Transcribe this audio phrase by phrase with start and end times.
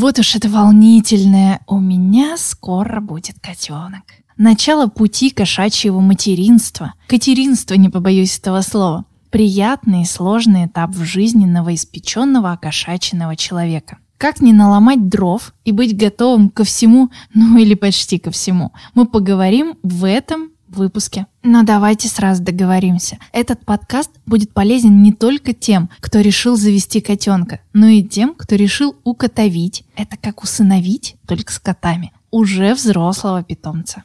[0.00, 1.58] Вот уж это волнительное.
[1.66, 4.04] У меня скоро будет котенок.
[4.36, 6.94] Начало пути кошачьего материнства.
[7.08, 9.06] Катеринства, не побоюсь этого слова.
[9.30, 13.98] Приятный и сложный этап в жизни новоиспеченного окошаченного человека.
[14.18, 19.04] Как не наломать дров и быть готовым ко всему, ну или почти ко всему, мы
[19.04, 21.26] поговорим в этом выпуске.
[21.42, 23.18] Но давайте сразу договоримся.
[23.32, 28.56] Этот подкаст будет полезен не только тем, кто решил завести котенка, но и тем, кто
[28.56, 29.84] решил укотовить.
[29.96, 32.12] Это как усыновить, только с котами.
[32.30, 34.04] Уже взрослого питомца.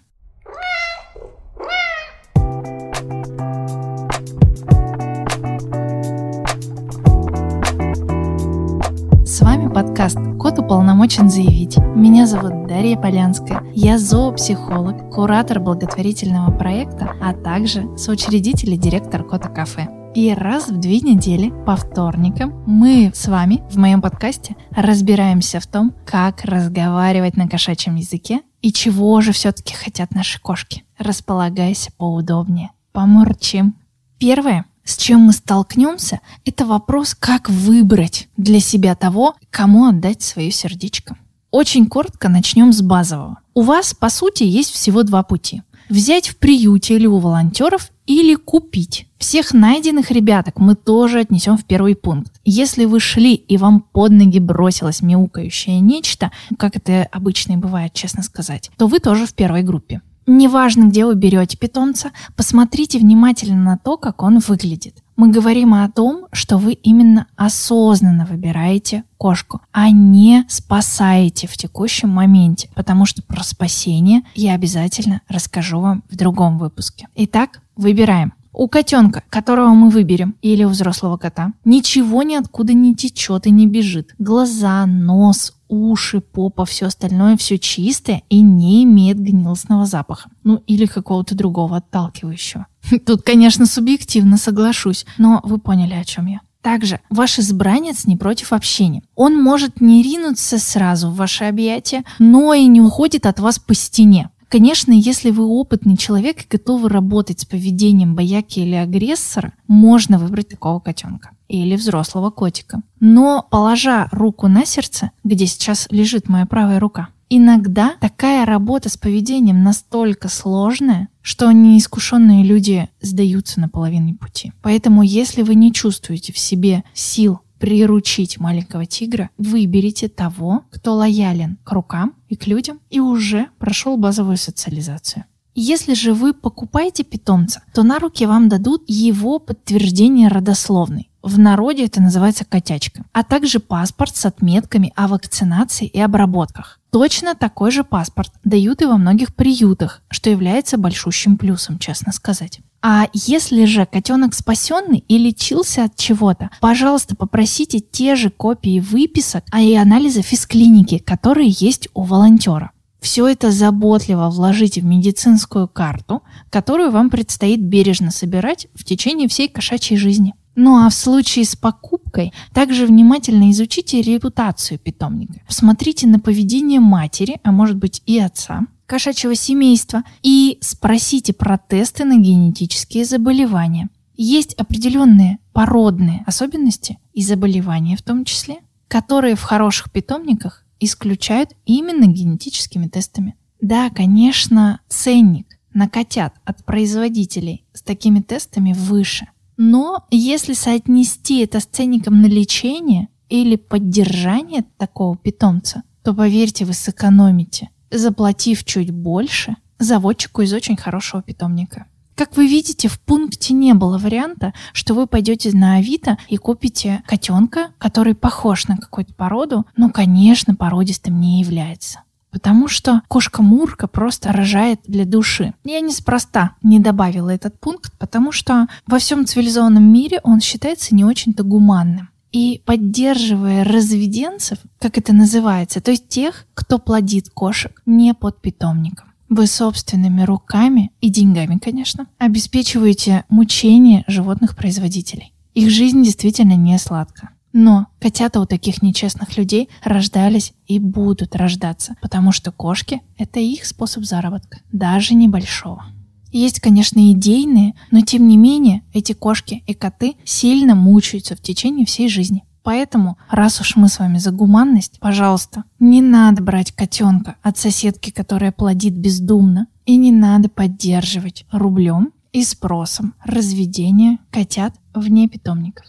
[9.84, 11.78] Подкаст «Кот уполномочен заявить».
[11.78, 13.64] Меня зовут Дарья Полянская.
[13.74, 19.90] Я зоопсихолог, куратор благотворительного проекта, а также соучредитель и директор Кота Кафе.
[20.16, 25.68] И раз в две недели по вторникам мы с вами в моем подкасте разбираемся в
[25.68, 30.84] том, как разговаривать на кошачьем языке и чего же все-таки хотят наши кошки.
[30.98, 32.72] Располагайся поудобнее.
[32.94, 33.76] Помурчим.
[34.18, 40.52] Первое с чем мы столкнемся, это вопрос, как выбрать для себя того, кому отдать свое
[40.52, 41.18] сердечко.
[41.52, 43.40] Очень коротко начнем с базового.
[43.54, 45.62] У вас, по сути, есть всего два пути.
[45.90, 49.08] Взять в приюте или у волонтеров или купить.
[49.18, 52.34] Всех найденных ребяток мы тоже отнесем в первый пункт.
[52.44, 57.94] Если вы шли и вам под ноги бросилось мяукающее нечто, как это обычно и бывает,
[57.94, 60.02] честно сказать, то вы тоже в первой группе.
[60.26, 65.04] Неважно, где вы берете питомца, посмотрите внимательно на то, как он выглядит.
[65.16, 72.10] Мы говорим о том, что вы именно осознанно выбираете кошку, а не спасаете в текущем
[72.10, 77.08] моменте, потому что про спасение я обязательно расскажу вам в другом выпуске.
[77.16, 78.34] Итак, выбираем.
[78.56, 83.66] У котенка, которого мы выберем, или у взрослого кота, ничего ниоткуда не течет и не
[83.66, 84.14] бежит.
[84.20, 90.30] Глаза, нос, уши, попа, все остальное, все чистое и не имеет гнилостного запаха.
[90.44, 92.68] Ну или какого-то другого отталкивающего.
[93.06, 96.42] Тут, конечно, субъективно соглашусь, но вы поняли, о чем я.
[96.62, 99.04] Также ваш избранец не против общения.
[99.16, 103.74] Он может не ринуться сразу в ваше объятие, но и не уходит от вас по
[103.74, 104.30] стене.
[104.48, 110.50] Конечно, если вы опытный человек и готовы работать с поведением бояки или агрессора, можно выбрать
[110.50, 111.32] такого котенка
[111.62, 112.82] или взрослого котика.
[113.00, 118.98] Но положа руку на сердце, где сейчас лежит моя правая рука, иногда такая работа с
[118.98, 124.52] поведением настолько сложная, что неискушенные люди сдаются на половине пути.
[124.62, 131.58] Поэтому, если вы не чувствуете в себе сил приручить маленького тигра, выберите того, кто лоялен
[131.64, 135.26] к рукам и к людям и уже прошел базовую социализацию.
[135.56, 141.10] Если же вы покупаете питомца, то на руки вам дадут его подтверждение родословной.
[141.22, 146.82] В народе это называется котячка, а также паспорт с отметками о вакцинации и обработках.
[146.92, 152.60] Точно такой же паспорт дают и во многих приютах, что является большущим плюсом, честно сказать.
[152.82, 159.46] А если же котенок спасенный и лечился от чего-то, пожалуйста, попросите те же копии выписок
[159.52, 162.73] а и анализа физклиники, которые есть у волонтера.
[163.04, 169.50] Все это заботливо вложите в медицинскую карту, которую вам предстоит бережно собирать в течение всей
[169.50, 170.34] кошачьей жизни.
[170.56, 175.42] Ну а в случае с покупкой также внимательно изучите репутацию питомника.
[175.46, 182.06] Посмотрите на поведение матери, а может быть и отца, кошачьего семейства и спросите про тесты
[182.06, 183.90] на генетические заболевания.
[184.16, 192.06] Есть определенные породные особенности и заболевания в том числе, которые в хороших питомниках исключают именно
[192.06, 193.36] генетическими тестами.
[193.62, 199.28] Да, конечно, ценник на котят от производителей с такими тестами выше.
[199.58, 206.74] Но если соотнести это с ценником на лечение или поддержание такого питомца, то поверьте, вы
[206.74, 211.86] сэкономите заплатив чуть больше заводчику из очень хорошего питомника.
[212.16, 217.04] Как вы видите, в пункте не было варианта, что вы пойдете на Авито и купите
[217.08, 222.02] котенка, который похож на какую-то породу, но, конечно, породистым не является.
[222.32, 225.54] Потому что кошка-мурка просто рожает для души.
[225.64, 231.06] Я неспроста не добавила этот пункт, потому что во всем цивилизованном мире он считается не
[231.06, 238.16] очень-то гуманным и поддерживая разведенцев, как это называется, то есть тех, кто плодит кошек не
[238.16, 239.13] под питомником.
[239.36, 245.34] Вы собственными руками и деньгами, конечно, обеспечиваете мучение животных производителей.
[245.56, 247.32] Их жизнь действительно не сладка.
[247.52, 253.66] Но котята у таких нечестных людей рождались и будут рождаться, потому что кошки– это их
[253.66, 255.84] способ заработка, даже небольшого.
[256.32, 261.88] Есть, конечно, идейные, но тем не менее эти кошки и коты сильно мучаются в течение
[261.88, 262.44] всей жизни.
[262.64, 268.10] Поэтому, раз уж мы с вами за гуманность, пожалуйста, не надо брать котенка от соседки,
[268.10, 275.86] которая плодит бездумно, и не надо поддерживать рублем и спросом разведение котят вне питомников.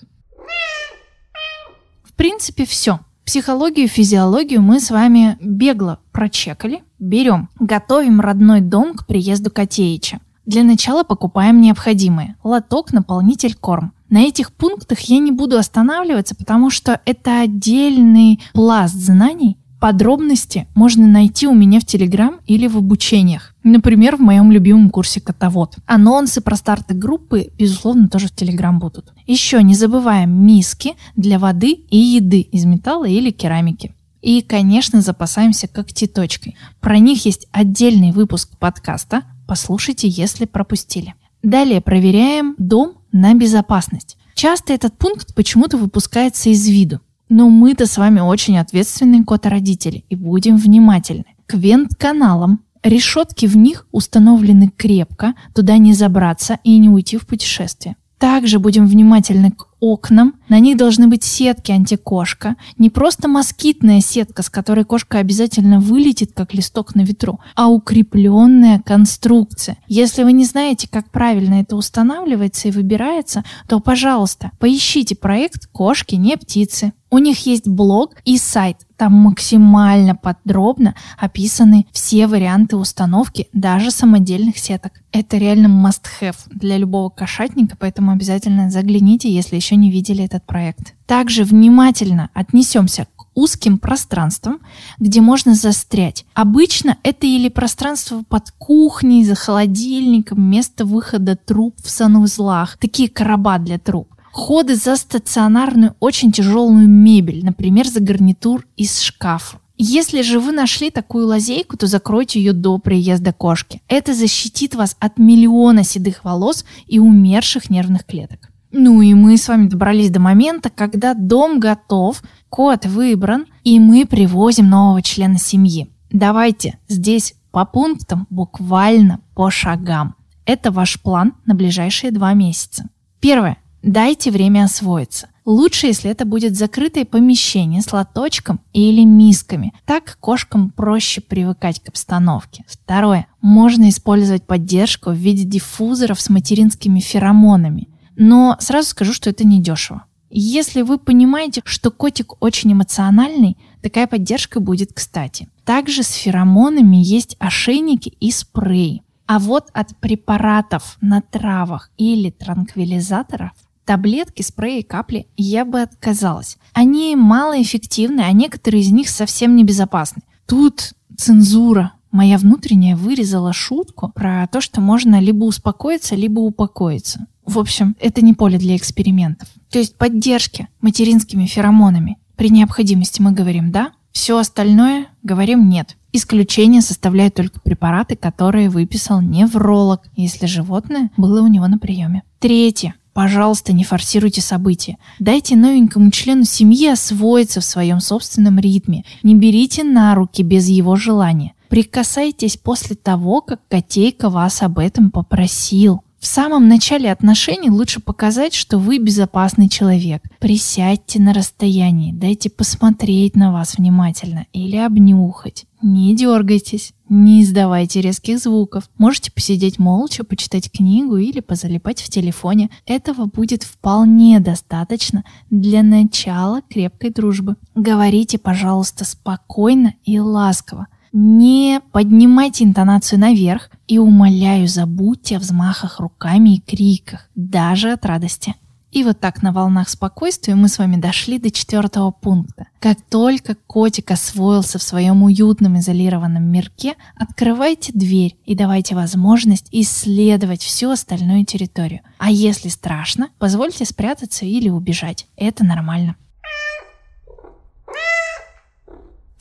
[2.02, 3.00] В принципе, все.
[3.24, 6.82] Психологию, физиологию мы с вами бегло прочекали.
[6.98, 10.20] Берем, готовим родной дом к приезду Котеича.
[10.44, 12.36] Для начала покупаем необходимые.
[12.44, 13.93] Лоток, наполнитель, корм.
[14.10, 21.06] На этих пунктах я не буду останавливаться, потому что это отдельный пласт знаний, Подробности можно
[21.06, 23.54] найти у меня в Телеграм или в обучениях.
[23.64, 25.76] Например, в моем любимом курсе «Котовод».
[25.84, 29.12] Анонсы про старты группы, безусловно, тоже в Телеграм будут.
[29.26, 33.94] Еще не забываем миски для воды и еды из металла или керамики.
[34.22, 36.56] И, конечно, запасаемся когтеточкой.
[36.80, 39.24] Про них есть отдельный выпуск подкаста.
[39.46, 41.14] Послушайте, если пропустили.
[41.42, 44.18] Далее проверяем дом на безопасность.
[44.34, 47.00] Часто этот пункт почему-то выпускается из виду.
[47.28, 51.24] Но мы-то с вами очень ответственные кота-родители и будем внимательны.
[51.46, 57.96] К вент-каналам решетки в них установлены крепко, туда не забраться и не уйти в путешествие.
[58.18, 60.34] Также будем внимательны к окнам.
[60.48, 62.56] На них должны быть сетки антикошка.
[62.78, 68.80] Не просто москитная сетка, с которой кошка обязательно вылетит, как листок на ветру, а укрепленная
[68.80, 69.76] конструкция.
[69.86, 76.14] Если вы не знаете, как правильно это устанавливается и выбирается, то, пожалуйста, поищите проект «Кошки,
[76.14, 76.92] не птицы».
[77.10, 78.78] У них есть блог и сайт.
[78.96, 85.00] Там максимально подробно описаны все варианты установки, даже самодельных сеток.
[85.12, 90.94] Это реально must-have для любого кошатника, поэтому обязательно загляните, если еще не видели этот проект.
[91.06, 94.60] Также внимательно отнесемся к узким пространствам,
[94.98, 96.24] где можно застрять.
[96.34, 103.58] Обычно это или пространство под кухней, за холодильником, место выхода труб в санузлах, такие короба
[103.58, 109.60] для труб ходы за стационарную очень тяжелую мебель, например, за гарнитур из шкафа.
[109.76, 113.80] Если же вы нашли такую лазейку, то закройте ее до приезда кошки.
[113.88, 118.50] Это защитит вас от миллиона седых волос и умерших нервных клеток.
[118.76, 124.04] Ну и мы с вами добрались до момента, когда дом готов, кот выбран, и мы
[124.04, 125.92] привозим нового члена семьи.
[126.10, 130.16] Давайте здесь по пунктам, буквально по шагам.
[130.44, 132.88] Это ваш план на ближайшие два месяца.
[133.20, 133.58] Первое.
[133.84, 135.28] Дайте время освоиться.
[135.44, 139.72] Лучше, если это будет закрытое помещение с лоточком или мисками.
[139.84, 142.64] Так кошкам проще привыкать к обстановке.
[142.66, 143.28] Второе.
[143.40, 147.88] Можно использовать поддержку в виде диффузоров с материнскими феромонами.
[148.16, 150.04] Но сразу скажу, что это не дешево.
[150.30, 155.48] Если вы понимаете, что котик очень эмоциональный, такая поддержка будет кстати.
[155.64, 159.02] Также с феромонами есть ошейники и спреи.
[159.26, 163.52] А вот от препаратов на травах или транквилизаторов
[163.84, 166.56] Таблетки, спреи, капли я бы отказалась.
[166.72, 170.22] Они малоэффективны, а некоторые из них совсем небезопасны.
[170.46, 171.92] Тут цензура.
[172.10, 177.26] Моя внутренняя вырезала шутку про то, что можно либо успокоиться, либо упокоиться.
[177.46, 179.48] В общем, это не поле для экспериментов.
[179.70, 182.16] То есть поддержки материнскими феромонами.
[182.36, 185.96] При необходимости мы говорим «да», все остальное говорим «нет».
[186.12, 192.22] Исключение составляют только препараты, которые выписал невролог, если животное было у него на приеме.
[192.38, 192.94] Третье.
[193.12, 194.96] Пожалуйста, не форсируйте события.
[195.18, 199.04] Дайте новенькому члену семьи освоиться в своем собственном ритме.
[199.24, 201.54] Не берите на руки без его желания.
[201.68, 206.03] Прикасайтесь после того, как котейка вас об этом попросил.
[206.24, 210.22] В самом начале отношений лучше показать, что вы безопасный человек.
[210.40, 215.66] Присядьте на расстоянии, дайте посмотреть на вас внимательно или обнюхать.
[215.82, 218.88] Не дергайтесь, не издавайте резких звуков.
[218.96, 222.70] Можете посидеть молча, почитать книгу или позалипать в телефоне.
[222.86, 227.56] Этого будет вполне достаточно для начала крепкой дружбы.
[227.74, 230.86] Говорите, пожалуйста, спокойно и ласково.
[231.16, 238.56] Не поднимайте интонацию наверх и, умоляю, забудьте о взмахах руками и криках, даже от радости.
[238.90, 242.66] И вот так на волнах спокойствия мы с вами дошли до четвертого пункта.
[242.80, 250.62] Как только котик освоился в своем уютном изолированном мирке, открывайте дверь и давайте возможность исследовать
[250.62, 252.00] всю остальную территорию.
[252.18, 255.28] А если страшно, позвольте спрятаться или убежать.
[255.36, 256.16] Это нормально.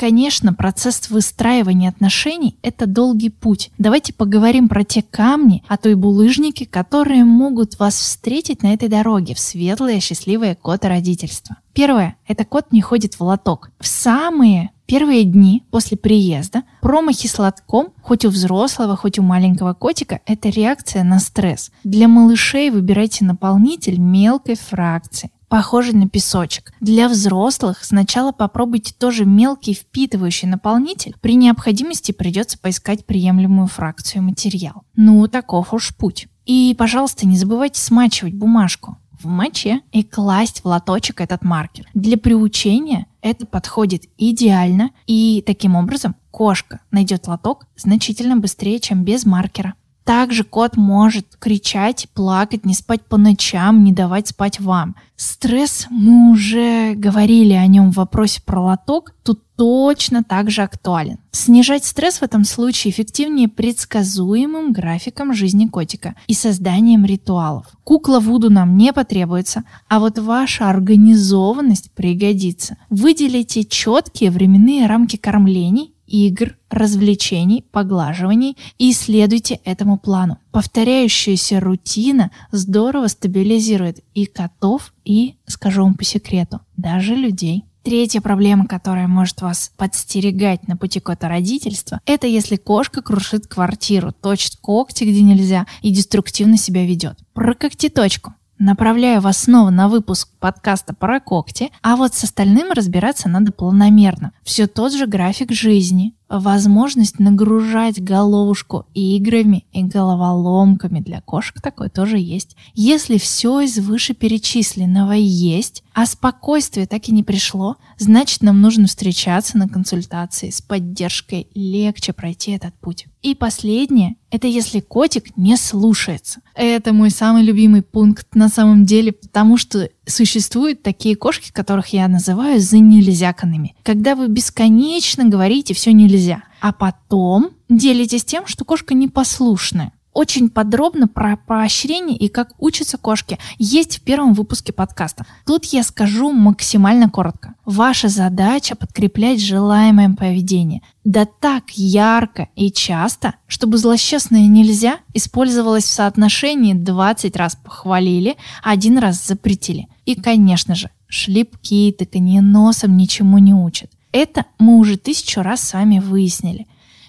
[0.03, 3.71] Конечно, процесс выстраивания отношений– это долгий путь.
[3.77, 8.89] Давайте поговорим про те камни, а то и булыжники, которые могут вас встретить на этой
[8.89, 11.55] дороге в светлое счастливое кото родительства.
[11.71, 13.71] Первое– это кот не ходит в лоток.
[13.79, 19.73] В самые первые дни после приезда промахи с лотком, хоть у взрослого, хоть у маленького
[19.73, 21.71] котика, это реакция на стресс.
[21.85, 25.31] Для малышей выбирайте наполнитель мелкой фракции.
[25.53, 26.73] Похожий на песочек.
[26.79, 31.13] Для взрослых сначала попробуйте тоже мелкий впитывающий наполнитель.
[31.21, 34.81] При необходимости придется поискать приемлемую фракцию материал.
[34.95, 36.27] Ну, таков уж путь.
[36.47, 41.87] И, пожалуйста, не забывайте смачивать бумажку в моче и класть в лоточек этот маркер.
[41.93, 49.23] Для приучения это подходит идеально, и таким образом кошка найдет лоток значительно быстрее, чем без
[49.23, 49.75] маркера.
[50.03, 54.95] Также кот может кричать, плакать, не спать по ночам, не давать спать вам.
[55.15, 61.19] Стресс, мы уже говорили о нем в вопросе про лоток, тут точно так же актуален.
[61.31, 67.67] Снижать стресс в этом случае эффективнее предсказуемым графиком жизни котика и созданием ритуалов.
[67.83, 72.77] Кукла Вуду нам не потребуется, а вот ваша организованность пригодится.
[72.89, 80.37] Выделите четкие временные рамки кормлений игр, развлечений, поглаживаний и следуйте этому плану.
[80.51, 87.65] Повторяющаяся рутина здорово стабилизирует и котов, и, скажу вам по секрету, даже людей.
[87.81, 94.13] Третья проблема, которая может вас подстерегать на пути кота родительства, это если кошка крушит квартиру,
[94.13, 97.17] точит когти, где нельзя, и деструктивно себя ведет.
[97.33, 98.35] Про когтеточку.
[98.65, 104.31] Направляю вас снова на выпуск подкаста про когти, а вот с остальным разбираться надо планомерно.
[104.41, 112.17] Все тот же график жизни, возможность нагружать головушку играми и головоломками для кошек такое тоже
[112.17, 112.55] есть.
[112.73, 119.57] Если все из вышеперечисленного есть, а спокойствие так и не пришло, значит нам нужно встречаться
[119.57, 123.05] на консультации с поддержкой, легче пройти этот путь.
[123.21, 126.41] И последнее– это если котик не слушается.
[126.55, 132.07] Это мой самый любимый пункт на самом деле, потому что существуют такие кошки, которых я
[132.07, 133.75] называю за нельзяканными.
[133.83, 141.07] Когда вы бесконечно говорите «все нельзя», а потом делитесь тем, что кошка непослушная очень подробно
[141.07, 145.25] про поощрение и как учатся кошки есть в первом выпуске подкаста.
[145.45, 147.55] Тут я скажу максимально коротко.
[147.65, 150.81] Ваша задача подкреплять желаемое поведение.
[151.03, 158.97] Да так ярко и часто, чтобы злосчастное нельзя использовалось в соотношении 20 раз похвалили, один
[158.97, 159.87] раз запретили.
[160.05, 163.89] И, конечно же, шлепки, тыканье носом ничему не учат.
[164.11, 166.67] Это мы уже тысячу раз с вами выяснили.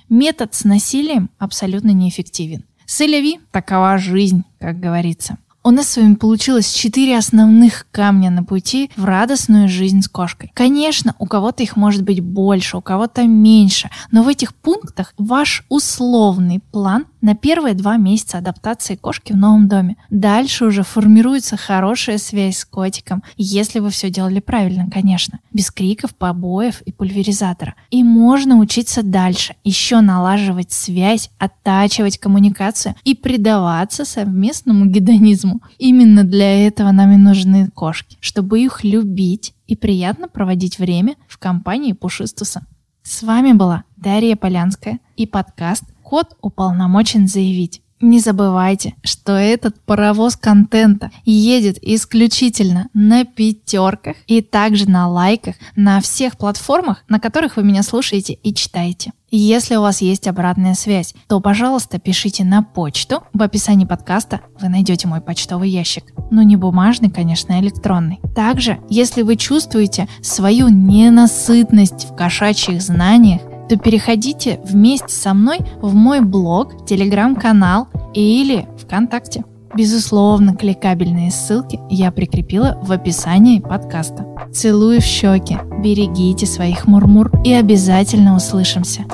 [0.09, 2.65] Метод с насилием абсолютно неэффективен.
[2.87, 5.39] Селяви, такова жизнь, как говорится.
[5.67, 10.51] У нас с вами получилось четыре основных камня на пути в радостную жизнь с кошкой.
[10.53, 15.65] Конечно, у кого-то их может быть больше, у кого-то меньше, но в этих пунктах ваш
[15.71, 19.97] условный план на первые два месяца адаптации кошки в новом доме.
[20.11, 26.15] Дальше уже формируется хорошая связь с котиком, если вы все делали правильно, конечно, без криков,
[26.15, 27.77] побоев и пульверизатора.
[27.91, 35.63] И можно учиться дальше, еще налаживать связь, оттачивать коммуникацию и предаваться совместному гедонизму.
[35.79, 41.39] Именно для этого нам и нужны кошки, чтобы их любить и приятно проводить время в
[41.39, 42.67] компании Пушистуса.
[43.03, 47.81] С вами была Дарья Полянская и подкаст Код уполномочен заявить.
[48.01, 56.03] Не забывайте, что этот паровоз контента едет исключительно на пятерках и также на лайках на
[56.03, 59.13] всех платформах, на которых вы меня слушаете и читаете.
[59.31, 63.25] Если у вас есть обратная связь, то, пожалуйста, пишите на почту.
[63.33, 66.13] В описании подкаста вы найдете мой почтовый ящик.
[66.31, 68.21] Ну, не бумажный, конечно, а электронный.
[68.37, 75.95] Также, если вы чувствуете свою ненасытность в кошачьих знаниях, то переходите вместе со мной в
[75.95, 79.45] мой блог, телеграм-канал или ВКонтакте.
[79.77, 84.25] Безусловно, кликабельные ссылки я прикрепила в описании подкаста.
[84.53, 89.05] Целую в щеки, берегите своих мурмур и обязательно услышимся.